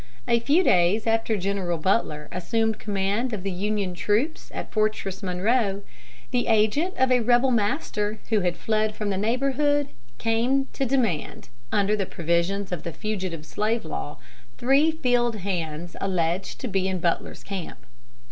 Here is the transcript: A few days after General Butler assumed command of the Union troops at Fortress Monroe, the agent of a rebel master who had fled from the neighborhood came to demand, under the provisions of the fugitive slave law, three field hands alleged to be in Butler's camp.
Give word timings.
A 0.27 0.39
few 0.39 0.63
days 0.63 1.05
after 1.05 1.37
General 1.37 1.77
Butler 1.77 2.27
assumed 2.31 2.79
command 2.79 3.33
of 3.33 3.43
the 3.43 3.51
Union 3.51 3.93
troops 3.93 4.49
at 4.51 4.71
Fortress 4.71 5.21
Monroe, 5.21 5.83
the 6.31 6.47
agent 6.47 6.95
of 6.97 7.11
a 7.11 7.19
rebel 7.19 7.51
master 7.51 8.17
who 8.29 8.39
had 8.39 8.57
fled 8.57 8.95
from 8.95 9.11
the 9.11 9.15
neighborhood 9.19 9.89
came 10.17 10.65
to 10.73 10.87
demand, 10.87 11.49
under 11.71 11.95
the 11.95 12.07
provisions 12.07 12.71
of 12.71 12.81
the 12.81 12.93
fugitive 12.93 13.45
slave 13.45 13.85
law, 13.85 14.17
three 14.57 14.89
field 14.89 15.35
hands 15.35 15.95
alleged 16.01 16.59
to 16.61 16.67
be 16.67 16.87
in 16.87 16.97
Butler's 16.97 17.43
camp. 17.43 17.85